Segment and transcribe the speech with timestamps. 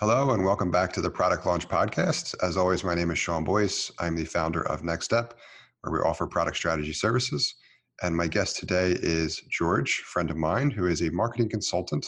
[0.00, 2.34] Hello, and welcome back to the Product Launch Podcast.
[2.42, 3.92] As always, my name is Sean Boyce.
[3.98, 5.34] I'm the founder of Next Step,
[5.82, 7.56] where we offer product strategy services.
[8.02, 12.06] And my guest today is George, a friend of mine, who is a marketing consultant.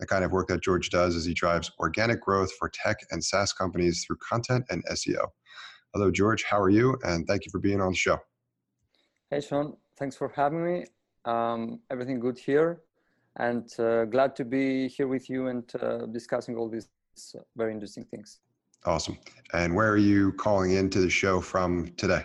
[0.00, 3.22] The kind of work that George does is he drives organic growth for tech and
[3.22, 5.26] SaaS companies through content and SEO.
[5.92, 6.42] Hello, George.
[6.42, 6.96] How are you?
[7.02, 8.18] And thank you for being on the show.
[9.30, 9.76] Hey, Sean.
[9.98, 10.86] Thanks for having me.
[11.26, 12.80] Um, everything good here,
[13.36, 16.88] and uh, glad to be here with you and uh, discussing all these
[17.56, 18.40] very interesting things.
[18.84, 19.18] Awesome.
[19.52, 22.24] And where are you calling into the show from today?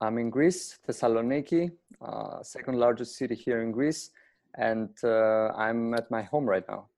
[0.00, 1.70] I'm in Greece, Thessaloniki,
[2.00, 4.10] uh, second largest city here in Greece,
[4.56, 6.88] and uh, I'm at my home right now.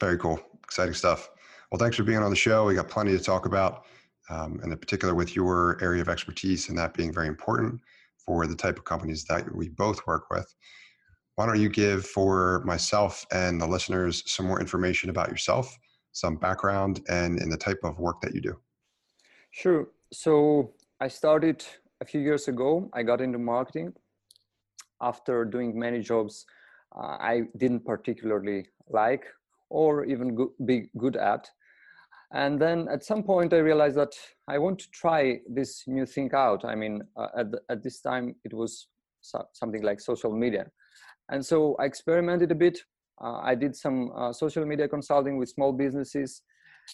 [0.00, 0.40] Very cool.
[0.64, 1.30] Exciting stuff.
[1.70, 2.66] Well, thanks for being on the show.
[2.66, 3.84] We got plenty to talk about,
[4.30, 7.80] um, and in particular with your area of expertise and that being very important
[8.16, 10.54] for the type of companies that we both work with
[11.38, 15.78] why don't you give for myself and the listeners some more information about yourself,
[16.10, 18.58] some background, and in the type of work that you do?
[19.52, 19.86] Sure.
[20.12, 21.64] So I started
[22.00, 22.90] a few years ago.
[22.92, 23.92] I got into marketing
[25.00, 26.44] after doing many jobs
[26.96, 29.24] uh, I didn't particularly like
[29.70, 31.48] or even go- be good at.
[32.32, 34.14] And then at some point, I realized that
[34.48, 36.64] I want to try this new thing out.
[36.64, 38.88] I mean, uh, at, the, at this time, it was
[39.20, 40.66] so- something like social media.
[41.30, 42.78] And so I experimented a bit.
[43.22, 46.42] Uh, I did some uh, social media consulting with small businesses.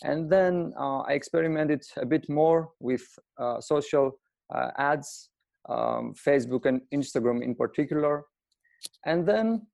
[0.03, 3.03] And then uh, I experimented a bit more with
[3.39, 4.19] uh, social
[4.55, 5.31] uh, ads,
[5.69, 8.25] um, Facebook and Instagram in particular.
[9.07, 9.67] And then,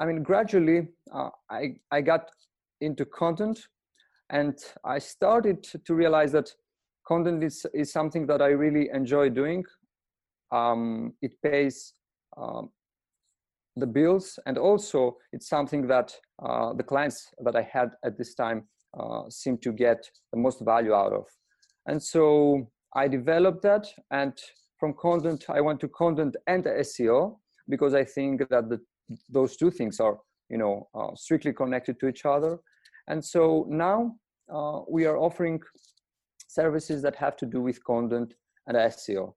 [0.00, 2.28] I mean, gradually uh, I, I got
[2.80, 3.58] into content
[4.30, 6.52] and I started to realize that
[7.06, 9.64] content is, is something that I really enjoy doing.
[10.52, 11.94] Um, it pays
[12.36, 12.70] um,
[13.76, 18.34] the bills and also it's something that uh, the clients that i had at this
[18.34, 18.66] time
[18.98, 19.98] uh, seem to get
[20.32, 21.26] the most value out of.
[21.86, 24.32] And so i developed that and
[24.78, 27.36] from content i went to content and seo
[27.68, 28.78] because i think that the,
[29.28, 32.58] those two things are you know uh, strictly connected to each other.
[33.08, 34.16] And so now
[34.52, 35.60] uh, we are offering
[36.48, 38.34] services that have to do with content
[38.66, 39.34] and seo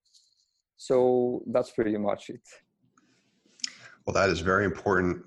[0.78, 2.42] so that's pretty much it
[4.10, 5.24] well, that is very important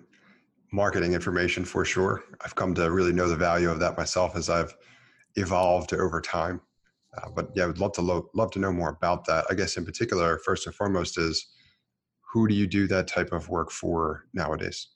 [0.72, 2.24] marketing information for sure.
[2.44, 4.74] I've come to really know the value of that myself as I've
[5.36, 6.60] evolved over time.
[7.16, 9.44] Uh, but yeah, I would love to lo- love to know more about that.
[9.48, 11.46] I guess in particular, first and foremost, is
[12.32, 14.88] who do you do that type of work for nowadays?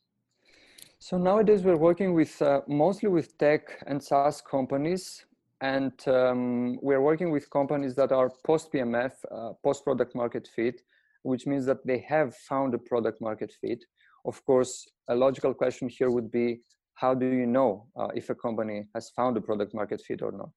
[0.99, 5.27] So nowadays we're working with uh, mostly with tech and SaaS companies,
[5.61, 10.83] and um, we're working with companies that are post PMF, uh, post product market fit,
[11.26, 13.84] which means that they have found a product market fit.
[14.25, 16.60] Of course, a logical question here would be
[16.94, 20.32] how do you know uh, if a company has found a product market fit or
[20.32, 20.50] not?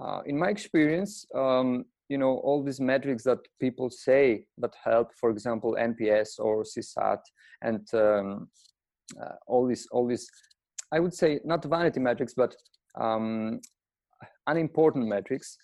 [0.00, 5.08] Uh, in my experience, um, you know, all these metrics that people say that help,
[5.20, 7.20] for example, NPS or CSAT
[7.62, 8.48] and um,
[9.20, 10.28] uh, all these, all these,
[10.92, 12.54] I would say not vanity metrics, but
[13.00, 13.60] um,
[14.46, 15.56] unimportant metrics.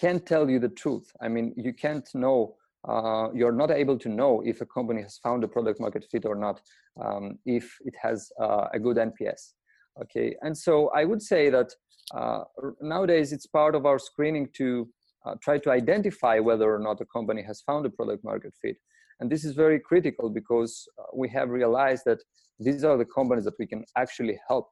[0.00, 1.10] Can't tell you the truth.
[1.20, 2.54] I mean, you can't know,
[2.88, 6.24] uh, you're not able to know if a company has found a product market fit
[6.24, 6.60] or not,
[7.02, 9.54] um, if it has uh, a good NPS.
[10.00, 11.72] Okay, and so I would say that
[12.14, 12.44] uh,
[12.80, 14.88] nowadays it's part of our screening to
[15.26, 18.76] uh, try to identify whether or not a company has found a product market fit.
[19.18, 22.22] And this is very critical because uh, we have realized that
[22.60, 24.68] these are the companies that we can actually help.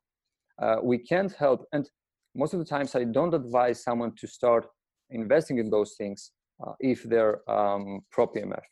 [0.62, 1.90] Uh, we can't help, and
[2.36, 4.66] most of the times I don't advise someone to start
[5.10, 6.32] investing in those things
[6.64, 8.62] uh, if they're um, pro PMF.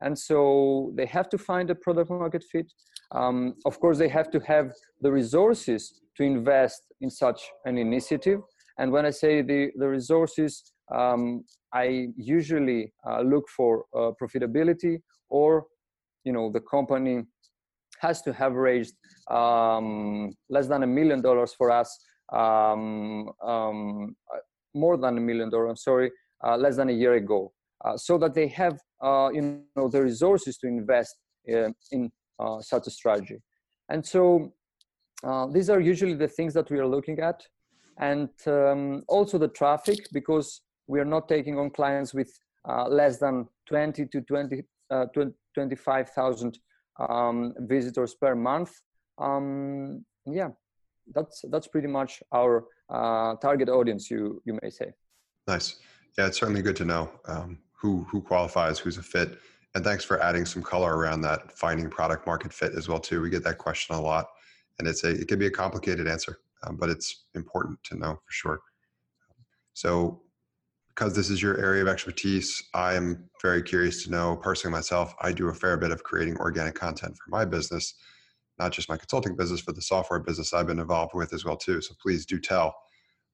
[0.00, 2.70] And so they have to find a product market fit.
[3.12, 8.40] Um, of course, they have to have the resources to invest in such an initiative.
[8.78, 15.00] And when I say the, the resources, um, I usually uh, look for uh, profitability
[15.30, 15.66] or,
[16.24, 17.24] you know, the company
[18.00, 18.94] has to have raised
[19.30, 21.98] um, less than a million dollars for us
[22.32, 24.14] um, um,
[24.76, 26.10] more than a million dollars, I'm sorry,
[26.44, 27.52] uh, less than a year ago,
[27.84, 32.86] uh, so that they have uh, you know the resources to invest in, uh, such
[32.86, 33.38] a strategy.
[33.88, 34.52] And so
[35.24, 37.42] uh, these are usually the things that we are looking at,
[37.98, 42.30] and um, also the traffic because we are not taking on clients with
[42.68, 44.62] uh, less than 20 to 20,
[45.54, 46.58] 25,000
[47.08, 48.72] um, visitors per month.
[49.18, 50.50] Um, yeah,
[51.14, 54.92] that's that's pretty much our uh, target audience, you you may say.
[55.46, 55.76] Nice.
[56.18, 59.38] Yeah, it's certainly good to know um, who who qualifies, who's a fit,
[59.74, 63.20] and thanks for adding some color around that finding product market fit as well too.
[63.20, 64.26] We get that question a lot,
[64.78, 68.14] and it's a it can be a complicated answer, um, but it's important to know
[68.14, 68.60] for sure.
[69.74, 70.22] So,
[70.88, 75.14] because this is your area of expertise, I am very curious to know personally myself.
[75.20, 77.94] I do a fair bit of creating organic content for my business,
[78.58, 81.56] not just my consulting business, but the software business I've been involved with as well
[81.56, 81.80] too.
[81.80, 82.74] So please do tell.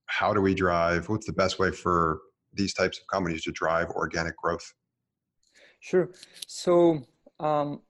[0.06, 1.08] How do we drive?
[1.08, 2.20] What's the best way for
[2.52, 4.72] these types of companies to drive organic growth?
[5.80, 6.10] Sure.
[6.46, 7.02] So
[7.40, 7.80] um,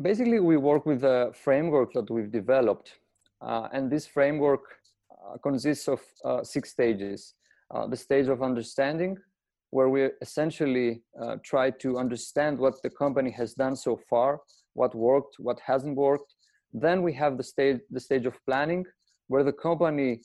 [0.00, 2.92] basically, we work with a framework that we've developed,
[3.40, 4.62] uh, and this framework
[5.10, 7.34] uh, consists of uh, six stages.
[7.74, 9.16] Uh, the stage of understanding,
[9.70, 14.40] where we essentially uh, try to understand what the company has done so far,
[14.74, 16.34] what worked, what hasn't worked.
[16.74, 18.84] Then we have the stage, the stage of planning,
[19.28, 20.20] where the company,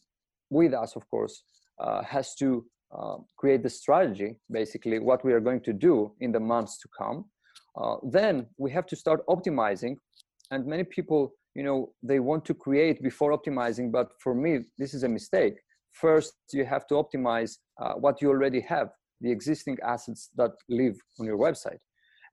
[0.49, 1.43] with us, of course,
[1.79, 6.31] uh, has to uh, create the strategy, basically what we are going to do in
[6.31, 7.25] the months to come.
[7.79, 9.95] Uh, then we have to start optimizing.
[10.49, 14.95] And many people, you know, they want to create before optimizing, but for me, this
[14.95, 15.53] is a mistake.
[15.91, 18.89] First, you have to optimize uh, what you already have,
[19.21, 21.77] the existing assets that live on your website.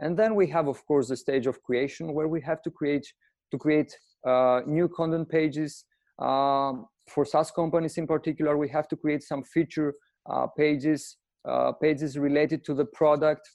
[0.00, 3.06] And then we have, of course, the stage of creation where we have to create
[3.50, 3.92] to create
[4.26, 5.84] uh, new content pages.
[6.18, 9.94] Um, for SaaS companies in particular, we have to create some feature
[10.28, 11.16] uh, pages,
[11.48, 13.48] uh, pages related to the product,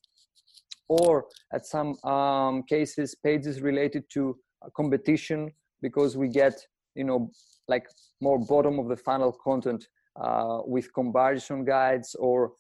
[0.88, 4.38] or at some um, cases, pages related to
[4.76, 5.52] competition
[5.82, 6.54] because we get,
[6.96, 7.32] you know,
[7.68, 7.86] like
[8.22, 9.86] more bottom of the funnel content
[10.22, 12.52] uh, with comparison guides or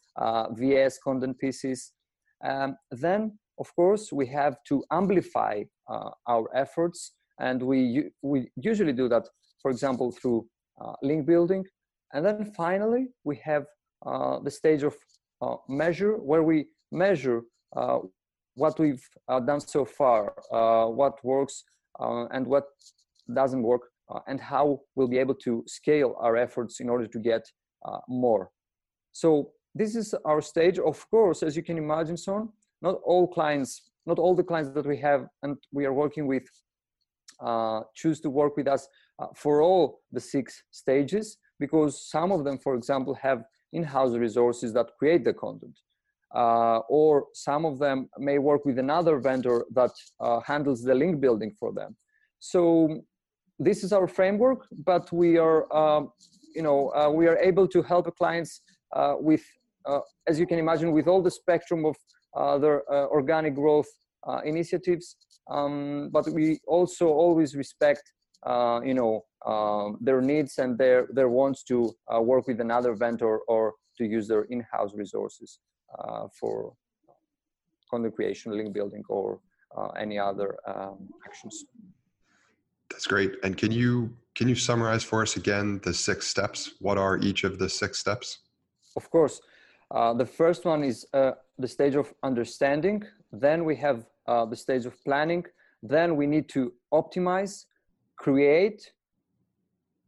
[0.58, 1.94] VS content pieces.
[2.44, 5.64] Um, then, of course, we have to amplify
[6.28, 9.26] our efforts and we we usually do that
[9.62, 10.40] for example through
[10.82, 11.64] uh, link building
[12.14, 13.66] and then finally we have
[14.06, 14.96] uh, the stage of
[15.42, 17.44] uh, measure where we measure
[17.76, 18.00] uh,
[18.56, 19.08] what we've
[19.46, 21.64] done so far, what works
[22.00, 22.66] and what
[23.34, 23.82] doesn't work,
[24.28, 27.44] and how we'll be able to scale our efforts in order to get
[28.10, 28.50] more.
[29.14, 30.80] So this is our stage.
[30.80, 32.50] Of course, as you can imagine, son,
[32.82, 36.44] not all clients, not all the clients that we have and we are working with
[37.42, 38.88] uh, choose to work with us
[39.20, 43.44] uh, for all the six stages because some of them, for example, have
[43.74, 45.78] in-house resources that create the content.
[46.34, 49.92] Uh, or some of them may work with another vendor that
[50.22, 51.96] uh, handles the link building for them.
[52.40, 53.02] So
[53.60, 56.12] this is our framework, but we are, um,
[56.56, 58.62] you know, uh, we are able to help clients
[59.20, 59.44] with,
[60.28, 61.96] as you can imagine, with all the spectrum of
[62.62, 63.90] their organic growth
[64.46, 65.18] initiatives.
[65.50, 68.04] Um, but we also always respect
[68.44, 72.94] uh, you know um, their needs and their their wants to uh, work with another
[72.94, 75.60] vendor or to use their in-house resources
[76.00, 76.74] uh, for
[77.90, 79.40] content creation, link building, or
[79.78, 81.66] uh, any other um, actions.
[82.90, 83.32] That's great.
[83.44, 86.74] And can you can you summarize for us again the six steps?
[86.80, 88.40] What are each of the six steps?
[88.96, 89.42] Of course.
[89.90, 93.04] Uh, the first one is uh, the stage of understanding.
[93.32, 95.46] Then we have the stage of planning.
[95.84, 97.66] Then we need to optimize
[98.22, 98.92] create,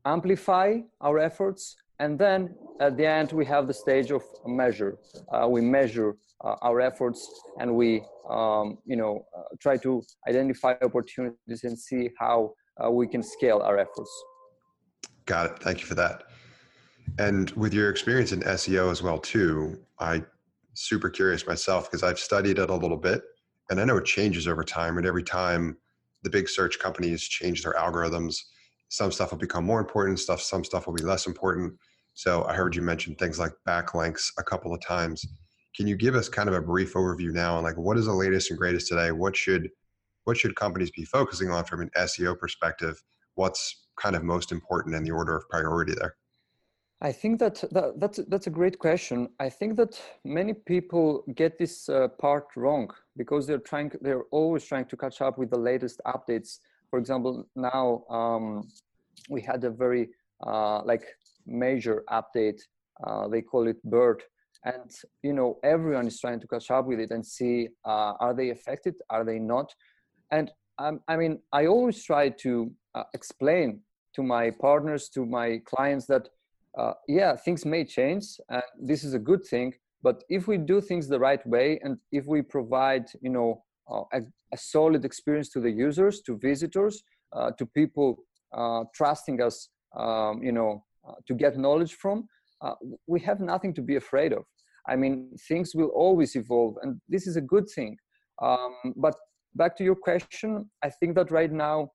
[0.05, 4.93] amplify our efforts, and then at the end we have the stage of measure.
[5.33, 7.21] Uh, we measure uh, our efforts
[7.59, 13.07] and we, um, you know, uh, try to identify opportunities and see how uh, we
[13.07, 14.11] can scale our efforts.
[15.25, 15.59] Got it.
[15.63, 16.23] Thank you for that.
[17.17, 20.23] And with your experience in SEO as well too, I
[20.75, 23.21] super curious myself because I've studied it a little bit
[23.73, 25.75] and I know it changes over time and every time
[26.21, 28.37] the big search companies change their algorithms.
[28.89, 31.73] Some stuff will become more important, stuff some stuff will be less important.
[32.13, 35.25] So I heard you mention things like backlinks a couple of times.
[35.75, 38.13] Can you give us kind of a brief overview now on like what is the
[38.13, 39.11] latest and greatest today?
[39.11, 39.69] What should
[40.25, 43.03] what should companies be focusing on from an SEO perspective?
[43.33, 46.15] What's kind of most important in the order of priority there?
[47.03, 49.27] I think that, that that's that's a great question.
[49.37, 54.63] I think that many people get this uh, part wrong because they're trying they're always
[54.63, 56.59] trying to catch up with the latest updates.
[56.89, 58.69] For example, now um,
[59.29, 60.11] we had a very
[60.47, 61.03] uh, like
[61.45, 62.61] major update.
[63.05, 64.23] Uh, they call it BERT,
[64.63, 64.89] and
[65.23, 68.51] you know everyone is trying to catch up with it and see uh, are they
[68.51, 69.75] affected, are they not,
[70.31, 73.81] and um, I mean I always try to uh, explain
[74.15, 76.29] to my partners, to my clients that
[76.77, 79.73] uh, yeah, things may change, and this is a good thing.
[80.01, 84.03] But if we do things the right way, and if we provide, you know, uh,
[84.13, 84.21] a,
[84.53, 87.03] a, solid experience to the users, to visitors,
[87.33, 90.83] uh, to people uh, trusting us, um, you know,
[91.27, 92.27] to get knowledge from,
[93.07, 94.43] we have nothing to be afraid of.
[94.87, 97.97] I mean, things will always evolve, and this is a good thing.
[98.41, 99.15] Um, but
[99.55, 101.91] back to your question, I think that right now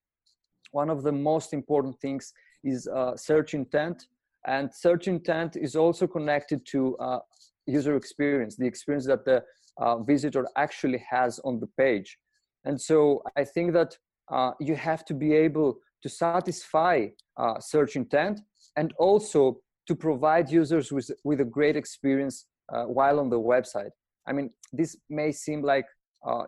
[0.70, 2.32] one of the most important things
[2.64, 4.06] is uh, search intent
[4.46, 7.18] and search intent is also connected to uh,
[7.66, 9.42] user experience the experience that the
[9.78, 12.18] uh, visitor actually has on the page.
[12.64, 13.96] And so i think that
[14.30, 18.40] uh, you have to be able to satisfy uh, search intent
[18.76, 23.90] and also to provide users with, with a great experience uh, while on the website.
[24.26, 25.86] I mean this may seem like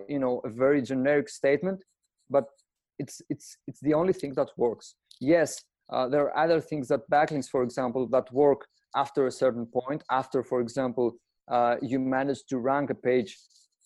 [0.09, 1.78] you know a very generic statement
[2.28, 2.44] but
[2.99, 4.94] it's it's it's the only thing that works.
[5.20, 5.50] Yes
[5.92, 8.66] uh, there are other things that backlinks, for example, that work
[8.97, 10.02] after a certain point.
[10.11, 11.12] After, for example,
[11.50, 13.37] uh, you manage to rank a page,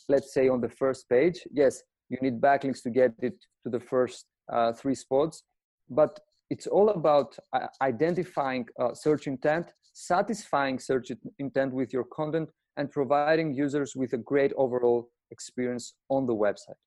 [0.09, 1.41] let's say on the first page.
[1.53, 3.35] Yes, you need backlinks to get it
[3.65, 5.43] to the first uh, three spots.
[5.89, 6.21] But
[6.51, 12.91] it's all about uh, identifying uh, search intent, satisfying search intent with your content, and
[12.91, 16.81] providing users with a great overall experience on the website.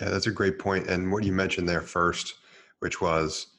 [0.00, 0.88] Yeah, that's a great point.
[0.88, 2.34] And what you mentioned there first,
[2.80, 3.55] which was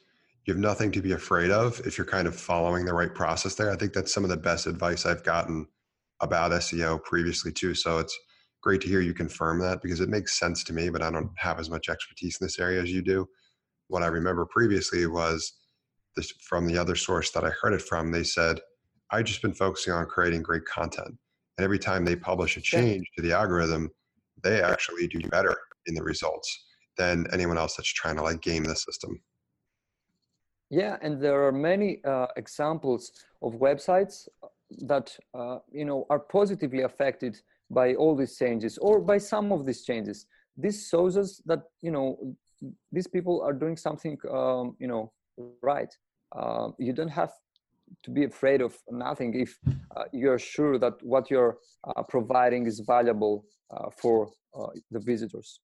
[0.48, 3.54] you have nothing to be afraid of if you're kind of following the right process
[3.54, 3.70] there.
[3.70, 5.66] I think that's some of the best advice I've gotten
[6.20, 7.74] about SEO previously too.
[7.74, 8.18] So it's
[8.62, 11.28] great to hear you confirm that because it makes sense to me, but I don't
[11.36, 13.28] have as much expertise in this area as you do.
[13.88, 15.52] What I remember previously was
[16.16, 18.10] this from the other source that I heard it from.
[18.10, 18.58] They said,
[19.10, 21.14] "I've just been focusing on creating great content.
[21.58, 23.90] And every time they publish a change to the algorithm,
[24.42, 26.64] they actually do better in the results
[26.96, 29.20] than anyone else that's trying to like game the system.
[30.70, 34.28] Yeah, and there are many uh, examples of websites
[34.86, 39.64] that uh, you know are positively affected by all these changes or by some of
[39.64, 40.26] these changes.
[40.56, 42.36] This shows us that you know
[42.92, 45.12] these people are doing something um, you know
[45.62, 45.92] right.
[46.36, 47.32] Uh, you don't have
[48.02, 49.58] to be afraid of nothing if
[49.96, 54.30] uh, you're sure that what you're uh, providing is valuable uh, for
[54.90, 55.60] the visitors.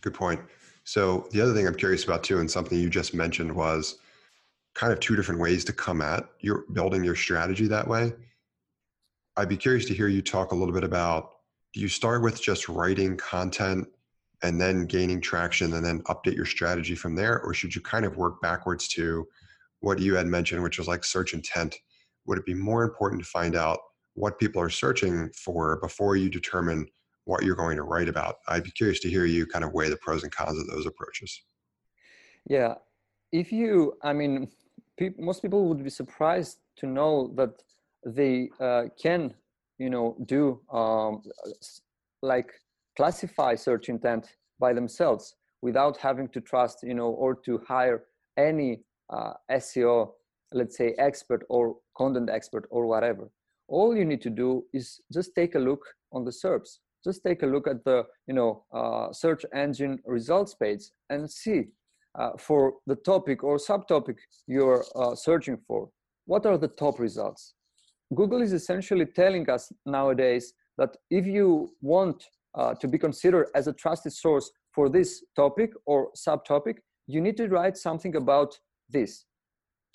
[0.00, 0.40] Good point.
[0.88, 3.98] So the other thing I'm curious about too, and something you just mentioned was
[4.74, 8.14] kind of two different ways to come at your building your strategy that way.
[9.36, 11.32] I'd be curious to hear you talk a little bit about
[11.74, 13.86] do you start with just writing content
[14.42, 17.42] and then gaining traction and then update your strategy from there?
[17.42, 19.28] Or should you kind of work backwards to
[19.80, 21.76] what you had mentioned, which was like search intent?
[22.24, 23.78] Would it be more important to find out
[24.14, 26.88] what people are searching for before you determine
[27.28, 28.36] what you're going to write about.
[28.48, 30.86] I'd be curious to hear you kind of weigh the pros and cons of those
[30.86, 31.42] approaches.
[32.48, 32.74] Yeah,
[33.32, 34.48] if you, I mean,
[34.96, 37.50] pe- most people would be surprised to know that
[38.06, 39.34] they uh, can,
[39.76, 41.22] you know, do um,
[42.22, 42.50] like
[42.96, 48.04] classify search intent by themselves without having to trust, you know, or to hire
[48.38, 48.80] any
[49.10, 50.12] uh, SEO,
[50.52, 53.28] let's say, expert or content expert or whatever.
[53.68, 57.42] All you need to do is just take a look on the SERPs just take
[57.42, 61.64] a look at the you know uh, search engine results page and see
[62.18, 65.88] uh, for the topic or subtopic you're uh, searching for
[66.28, 67.54] what are the top results?
[68.14, 72.22] Google is essentially telling us nowadays that if you want
[72.54, 76.76] uh, to be considered as a trusted source for this topic or subtopic
[77.06, 78.58] you need to write something about
[78.90, 79.24] this.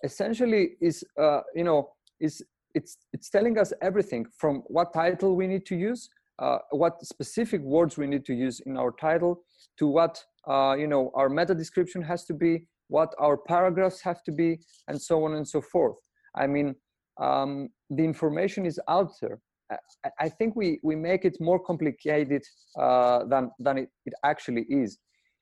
[0.03, 2.43] Essentially is uh, you know is
[2.74, 6.10] it's it's telling us everything from what title we need to use
[6.40, 9.44] uh, what specific words we need to use in our title
[9.78, 14.24] to what uh, you know our meta description has to be what our paragraphs have
[14.24, 15.96] to be and so on and so forth.
[16.36, 16.75] I mean
[17.22, 19.40] um, the information is out there.
[19.72, 22.44] I, I, think we we make it more complicated
[22.78, 24.98] uh, than than it, it, actually is.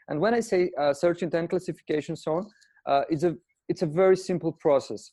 [0.09, 2.45] And when i say uh, search intent classification so on
[2.85, 3.35] uh, it's a
[3.69, 5.11] it's a very simple process.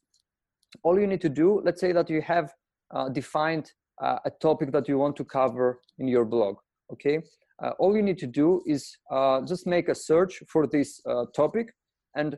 [0.82, 2.52] All you need to do let's say that you have
[2.94, 6.56] uh, defined uh, a topic that you want to cover in your blog
[6.92, 7.20] okay?
[7.62, 11.24] Uh, all you need to do is uh, just make a search for this uh,
[11.34, 11.74] topic
[12.14, 12.36] and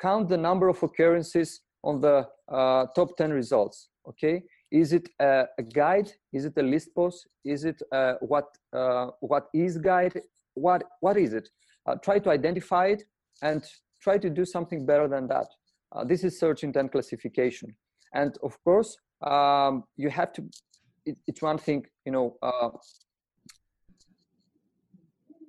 [0.00, 4.42] count the number of occurrences on the uh, top 10 results okay?
[4.70, 6.10] Is it a, a, guide?
[6.32, 7.28] Is it a list post?
[7.44, 8.46] Is it uh, what
[9.20, 10.20] what is guide?
[10.54, 11.48] What what is it?
[12.02, 13.04] Try to identify it
[13.42, 13.62] and
[14.02, 15.46] try to do something better than that.
[16.06, 17.76] This is search intent classification.
[18.14, 20.42] And of course um, you have to
[21.06, 22.70] it, it's one thing, you know, uh,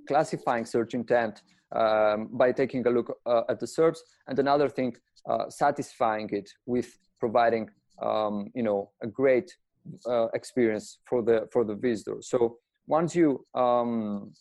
[0.08, 1.42] classifying search intent
[1.76, 4.96] um, by taking a look uh, at the SERPs, and another thing,
[5.30, 7.70] uh, satisfying it with providing,
[8.02, 9.52] um, you know, a great
[10.08, 12.18] uh, experience for the for the visitor.
[12.22, 12.58] So
[12.88, 14.32] once you um,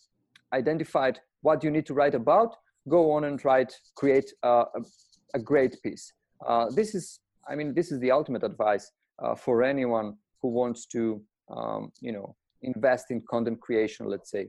[0.53, 2.55] identified what you need to write about,
[2.87, 4.65] go on and write, create a,
[5.33, 6.13] a great piece.
[6.47, 7.19] Uh, this is,
[7.49, 8.91] I mean, this is the ultimate advice
[9.23, 11.01] uh, for anyone who wants to
[11.55, 14.47] um, you know invest in content creation let's say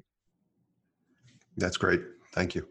[1.56, 2.02] that's great
[2.34, 2.66] thank you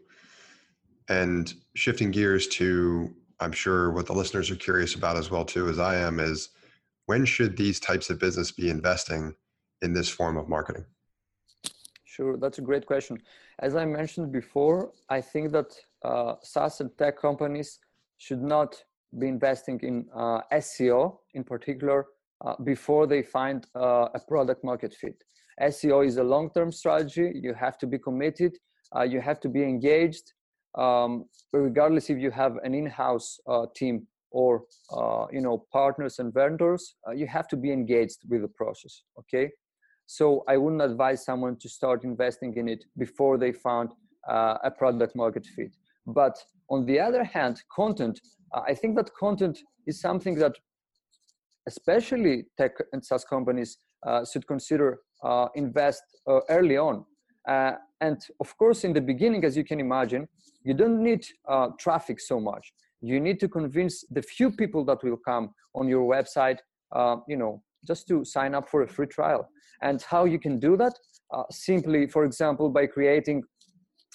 [1.08, 5.68] And shifting gears to, I'm sure what the listeners are curious about as well too,
[5.68, 6.50] as I am, is
[7.06, 9.34] when should these types of business be investing
[9.82, 10.84] in this form of marketing?
[12.04, 13.16] Sure, that's a great question.
[13.60, 14.78] As I mentioned before,
[15.08, 15.70] I think that
[16.10, 17.78] uh, SaaS and tech companies
[18.18, 18.70] should not
[19.20, 22.06] be investing in uh, SEO in particular
[22.44, 25.22] uh, before they find uh, a product market fit.
[25.60, 27.32] SEO is a long term strategy.
[27.34, 28.56] You have to be committed,
[28.94, 30.32] uh, you have to be engaged,
[30.76, 36.18] um, regardless if you have an in house uh, team or uh, you know partners
[36.18, 39.48] and vendors you have to be engaged with the process okay
[40.06, 43.88] so i wouldn't advise someone to start investing in it before they found
[44.28, 45.72] a product market fit
[46.08, 46.36] but
[46.68, 48.18] on the other hand content
[48.54, 50.56] I think that content is something that
[51.66, 57.04] especially tech and SaaS companies uh, should consider uh, invest uh, early on.
[57.48, 60.28] Uh, and of course, in the beginning, as you can imagine,
[60.64, 62.72] you don't need uh, traffic so much.
[63.00, 66.58] You need to convince the few people that will come on your website,
[66.94, 69.48] uh, you know, just to sign up for a free trial.
[69.82, 70.94] And how you can do that?
[71.50, 73.42] simply, for example, by creating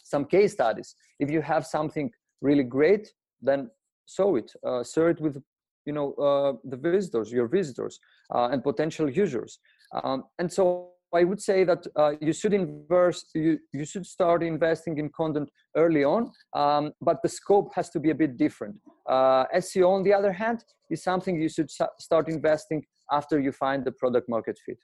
[0.01, 0.95] some case studies.
[1.19, 3.69] If you have something really great, then
[4.05, 4.49] show it
[4.93, 5.43] share it with
[5.85, 7.99] you know uh, the visitors your visitors
[8.33, 9.59] uh, and potential users
[10.03, 13.31] um, and so I would say that uh, you should invest.
[13.35, 17.99] You, you should start investing in content early on, um, but the scope has to
[17.99, 18.75] be a bit different.
[19.07, 23.83] Uh, SEO, on the other hand, is something you should start investing after you find
[23.83, 24.77] the product market fit.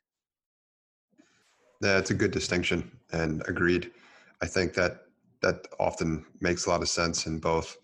[1.80, 3.92] That's a good distinction, and agreed.
[4.42, 5.04] I think that
[5.42, 7.78] that often makes a lot of sense in both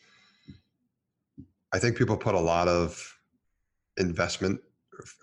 [1.74, 3.18] I think people put a lot of
[3.98, 4.62] investment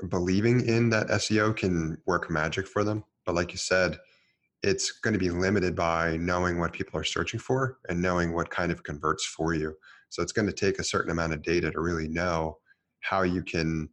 [0.08, 3.04] believing in that SEO can work magic for them.
[3.24, 3.98] But like you said,
[4.62, 8.50] it's going to be limited by knowing what people are searching for and knowing what
[8.50, 9.74] kind of converts for you.
[10.10, 12.58] So it's going to take a certain amount of data to really know
[13.00, 13.88] how you can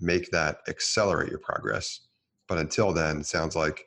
[0.00, 2.00] make that accelerate your progress.
[2.48, 3.84] But until then, it sounds like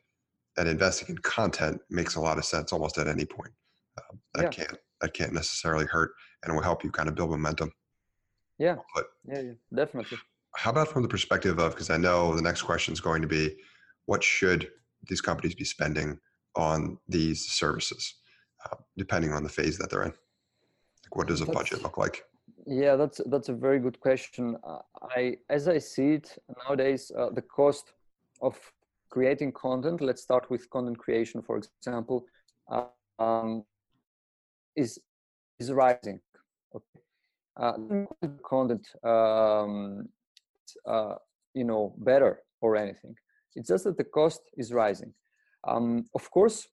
[0.56, 3.52] that investing in content makes a lot of sense almost at any point.
[3.98, 4.66] Uh, that yeah.
[4.66, 6.12] can't that can't necessarily hurt
[6.44, 7.72] and will help you kind of build momentum.
[8.64, 8.78] Yeah.
[8.96, 10.18] But yeah, yeah, definitely.
[10.56, 13.28] How about from the perspective of, because I know the next question is going to
[13.28, 13.44] be,
[14.06, 14.62] what should
[15.10, 16.10] these companies be spending
[16.56, 18.04] on these services,
[18.66, 20.16] uh, depending on the phase that they're in?
[21.04, 22.24] Like, what does a that's, budget look like?
[22.66, 24.56] Yeah, that's that's a very good question.
[24.64, 24.80] Uh,
[25.20, 26.28] I, as I see it
[26.62, 27.86] nowadays, uh, the cost
[28.42, 28.56] of
[29.10, 30.00] creating content.
[30.10, 32.26] Let's start with content creation, for example,
[33.20, 33.66] um,
[34.84, 34.92] is
[35.60, 36.20] is rising
[36.76, 36.80] uh,
[38.48, 40.08] content um,
[40.88, 41.16] uh,
[41.54, 43.16] you know better or anything.
[43.56, 45.14] It's just that the cost is rising.
[45.68, 46.68] Um, of course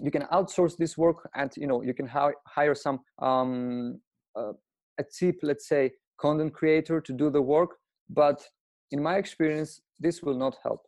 [0.00, 4.00] you can outsource this work and you know you can hi- hire some um,
[4.36, 4.52] uh,
[4.98, 7.70] a cheap let's say content creator to do the work
[8.08, 8.42] but
[8.90, 10.80] in my experience this will not help.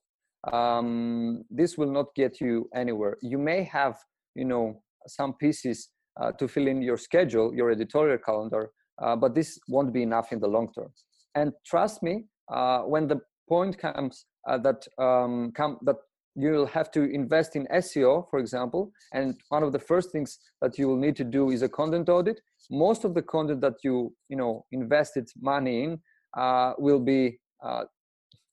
[0.53, 3.17] Um, this will not get you anywhere.
[3.23, 3.97] You may have
[4.35, 5.89] you know some pieces
[6.21, 8.71] uh, to fill in your schedule your editorial calendar
[9.03, 10.93] uh, but this won't be enough in the long term.
[11.35, 15.97] And trust me, uh, when the point comes uh, that um, come that
[16.37, 20.39] you will have to invest in SEO, for example, and one of the first things
[20.61, 22.41] that you will need to do is a content audit.
[22.71, 25.99] Most of the content that you you know invested money in
[26.37, 27.85] uh, will be uh,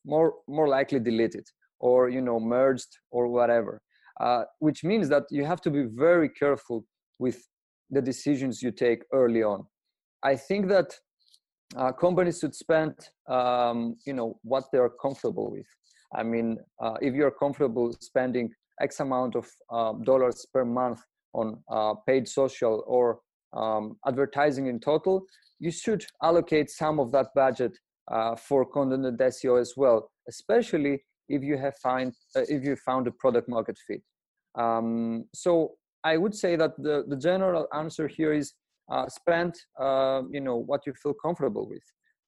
[0.06, 1.46] more more likely deleted
[1.80, 3.82] or you know merged or whatever,
[4.20, 6.86] uh, which means that you have to be very careful
[7.20, 7.44] with
[7.90, 9.66] the decisions you take early on.
[10.24, 10.94] I think that
[11.76, 12.94] uh, companies should spend,
[13.28, 15.66] um, you know, what they are comfortable with.
[16.14, 18.50] I mean, uh, if you're comfortable spending
[18.82, 21.00] X amount of uh, dollars per month
[21.34, 23.20] on uh, paid social or
[23.54, 25.26] um, advertising in total,
[25.60, 27.78] you should allocate some of that budget
[28.12, 32.76] uh, for content and SEO as well, especially if you have find uh, if you
[32.76, 34.02] found a product market fit.
[34.56, 38.54] Um, so I would say that the, the general answer here is
[38.90, 41.84] uh, spend uh, you know what you feel comfortable with.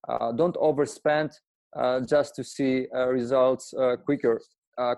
[0.07, 1.31] Uh, don't overspend
[1.75, 4.41] uh, just to see uh, results uh, quicker.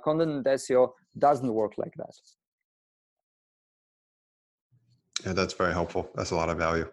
[0.03, 2.15] Content seo doesn't work like that.
[5.25, 6.09] Yeah that's very helpful.
[6.15, 6.89] That's a lot of value.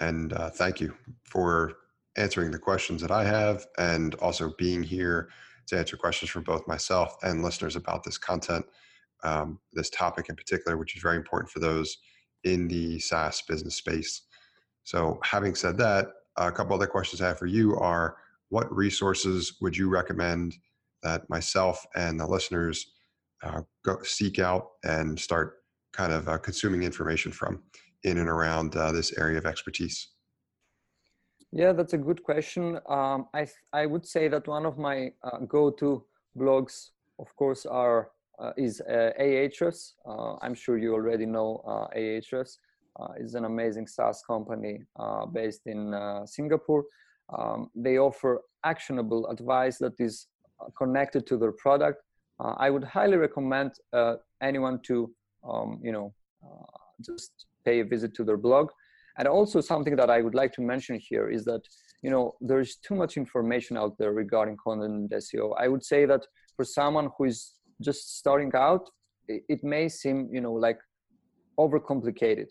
[0.00, 1.76] And thank you for
[2.16, 5.28] answering the questions that i have and also being here
[5.66, 8.64] to answer questions from both myself and listeners about this content
[9.22, 11.98] um, this topic in particular which is very important for those
[12.44, 14.22] in the SaaS business space.
[14.84, 18.16] So, having said that, a couple other questions I have for you are
[18.48, 20.56] what resources would you recommend
[21.02, 22.92] that myself and the listeners
[23.42, 25.58] uh, go seek out and start
[25.92, 27.62] kind of uh, consuming information from
[28.04, 30.08] in and around uh, this area of expertise?
[31.52, 32.78] Yeah, that's a good question.
[32.88, 36.04] Um, I I would say that one of my uh, go-to
[36.36, 39.92] blogs, of course, are uh, is uh, Ahrefs.
[40.06, 42.58] Uh, I'm sure you already know uh, Ahrefs.
[42.98, 45.94] Uh, it's an amazing SaaS company uh, based in
[46.26, 46.84] Singapore.
[47.36, 50.26] Um, they offer actionable advice that is
[50.76, 52.02] connected to their product.
[52.40, 53.72] I would highly recommend
[54.42, 55.14] anyone to,
[55.48, 56.14] um, you know,
[57.04, 58.70] just pay a visit to their blog.
[59.18, 61.62] And also something that I would like to mention here is that
[62.02, 65.52] you know there's too much information out there regarding content and SEO.
[65.58, 66.22] I would say that
[66.56, 68.90] for someone who is just starting out,
[69.28, 70.78] it may seem you know like
[71.58, 72.48] overcomplicated,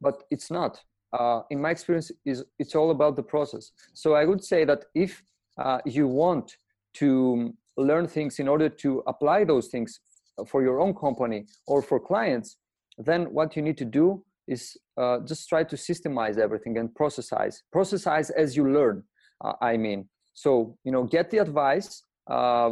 [0.00, 0.80] but it's not.
[1.12, 3.72] Uh, in my experience, is it's all about the process.
[3.92, 5.22] So I would say that if
[5.58, 6.56] uh, you want
[6.94, 10.00] to learn things in order to apply those things
[10.46, 12.56] for your own company or for clients,
[12.98, 17.62] then what you need to do is uh, just try to systemize everything and processize
[17.74, 19.02] processize as you learn
[19.44, 22.70] uh, i mean so you know get the advice uh,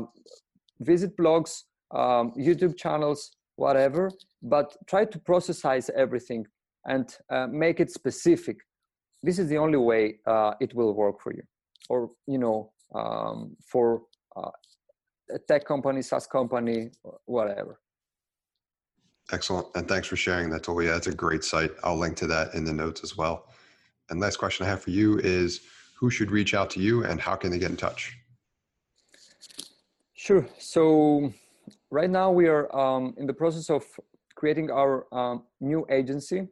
[0.81, 4.11] visit blogs um, youtube channels whatever
[4.43, 6.47] but try to processize everything
[6.87, 8.57] and uh, make it specific
[9.23, 11.43] this is the only way uh, it will work for you
[11.89, 14.03] or you know um, for
[14.37, 14.51] uh,
[15.35, 16.91] a tech company saas company
[17.27, 17.79] whatever
[19.33, 19.67] Excellent.
[19.75, 20.89] And thanks for sharing that, Tolia.
[20.89, 21.71] That's a great site.
[21.85, 23.47] I'll link to that in the notes as well.
[24.09, 25.61] And last question I have for you is
[25.95, 28.17] who should reach out to you and how can they get in touch?
[30.15, 30.47] Sure.
[30.59, 31.33] So
[31.91, 33.85] right now we are um, in the process of
[34.37, 36.49] creating our um, new agency.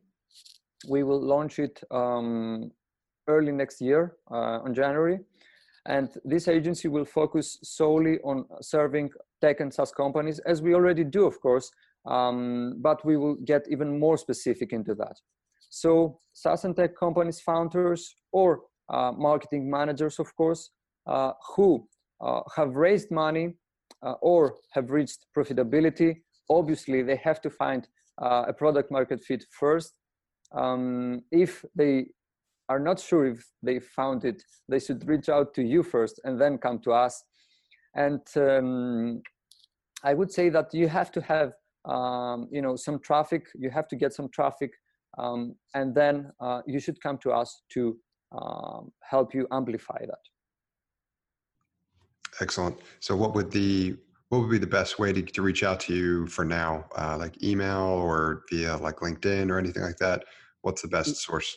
[0.88, 2.70] We will launch it um,
[3.28, 5.20] early next year uh, on January.
[5.86, 11.04] And this agency will focus solely on serving tech and SaaS companies, as we already
[11.04, 11.70] do, of course,
[12.06, 15.16] um, but we will get even more specific into that.
[15.70, 20.70] So SaaS and tech companies founders or uh, marketing managers, of course,
[21.06, 21.88] uh, who
[22.20, 23.54] uh, have raised money
[24.02, 26.16] uh, or have reached profitability,
[26.50, 27.88] obviously they have to find
[28.22, 29.92] uh, a product market fit first.
[30.52, 32.06] Um, if they
[32.68, 36.40] are not sure if they found it, they should reach out to you first and
[36.40, 37.22] then come to us.
[37.94, 39.22] And um,
[40.04, 41.52] I would say that you have to have
[41.84, 44.70] um, you know some traffic you have to get some traffic
[45.16, 47.96] um, and then uh, you should come to us to
[48.32, 50.22] um, help you amplify that
[52.40, 52.78] excellent.
[53.00, 53.96] So what would the
[54.28, 56.84] what would be the best way to, to reach out to you for now?
[56.96, 60.24] Uh, like email or via like linkedin or anything like that?
[60.62, 61.56] What's the best source?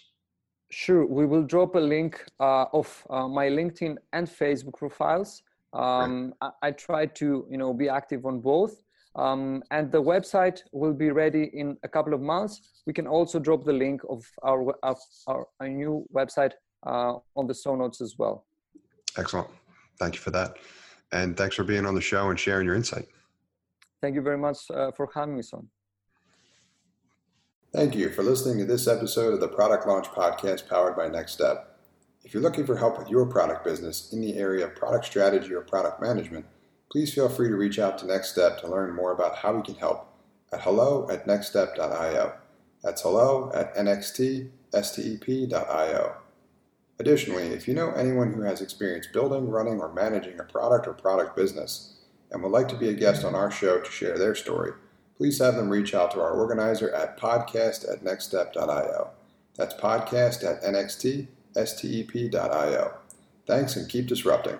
[0.70, 1.06] Sure.
[1.06, 5.44] We will drop a link uh, of uh, my linkedin and facebook profiles.
[5.74, 8.82] Um, I, I, try to you know be active on both.
[9.16, 12.62] Um, and the website will be ready in a couple of months.
[12.86, 16.54] We can also drop the link of our, of our, our new website
[16.86, 18.46] uh, on the show notes as well.
[19.18, 19.48] Excellent.
[20.02, 20.58] Thank you for that.
[21.12, 23.08] And thanks for being on the show and sharing your insight.
[24.02, 25.68] Thank you very much uh, for having me, son.
[27.72, 31.34] Thank you for listening to this episode of the Product Launch Podcast powered by Next
[31.34, 31.78] Step.
[32.24, 35.54] If you're looking for help with your product business in the area of product strategy
[35.54, 36.48] or product management,
[36.92, 39.62] please feel free to reach out to Next Step to learn more about how we
[39.62, 40.08] can help
[40.52, 42.34] at hello at nextstep.io.
[42.82, 44.52] That's hello at nxtstep.io.
[47.02, 50.94] Additionally, if you know anyone who has experience building, running, or managing a product or
[50.94, 51.96] product business
[52.30, 54.74] and would like to be a guest on our show to share their story,
[55.18, 59.10] please have them reach out to our organizer at podcast at nextstep.io.
[59.58, 61.28] That's podcast at nxtstep.io.
[63.48, 64.60] Thanks and keep disrupting.